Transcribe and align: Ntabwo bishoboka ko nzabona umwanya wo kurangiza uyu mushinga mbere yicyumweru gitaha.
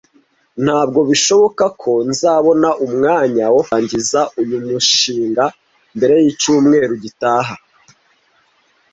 Ntabwo 0.63 0.99
bishoboka 1.09 1.65
ko 1.81 1.91
nzabona 2.09 2.69
umwanya 2.85 3.45
wo 3.53 3.61
kurangiza 3.67 4.19
uyu 4.41 4.57
mushinga 4.67 5.43
mbere 5.95 6.13
yicyumweru 6.25 6.93
gitaha. 7.03 7.53